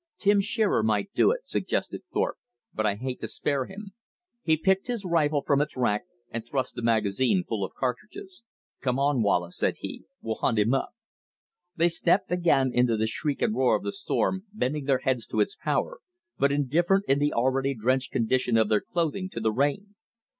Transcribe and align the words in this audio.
"Tim 0.17 0.41
Shearer 0.41 0.81
might 0.81 1.13
do 1.13 1.29
it," 1.29 1.47
suggested 1.47 2.01
Thorpe, 2.11 2.39
"but 2.73 2.87
I 2.87 2.95
hate 2.95 3.19
to 3.19 3.27
spare 3.27 3.67
him." 3.67 3.91
He 4.41 4.57
picked 4.57 4.87
his 4.87 5.05
rifle 5.05 5.43
from 5.43 5.61
its 5.61 5.77
rack 5.77 6.05
and 6.31 6.43
thrust 6.43 6.73
the 6.73 6.81
magazine 6.81 7.43
full 7.47 7.63
of 7.63 7.75
cartridges. 7.75 8.41
"Come 8.79 8.97
on, 8.97 9.21
Wallace," 9.21 9.59
said 9.59 9.75
he, 9.81 10.05
"we'll 10.23 10.37
hunt 10.37 10.57
him 10.57 10.73
up." 10.73 10.95
They 11.75 11.87
stepped 11.89 12.31
again 12.31 12.71
into 12.73 12.97
the 12.97 13.05
shriek 13.05 13.43
and 13.43 13.55
roar 13.55 13.77
of 13.77 13.83
the 13.83 13.91
storm, 13.93 14.45
bending 14.51 14.85
their 14.85 15.01
heads 15.05 15.27
to 15.27 15.39
its 15.39 15.55
power, 15.63 15.99
but 16.35 16.51
indifferent 16.51 17.05
in 17.07 17.19
the 17.19 17.33
already 17.33 17.75
drenched 17.75 18.11
condition 18.11 18.57
of 18.57 18.69
their 18.69 18.81
clothing, 18.81 19.29
to 19.29 19.39
the 19.39 19.51
rain. 19.51 19.93